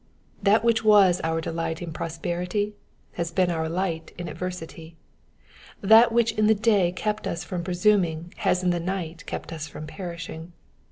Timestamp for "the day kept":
6.47-7.27